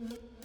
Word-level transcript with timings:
Mm-hmm. 0.00 0.37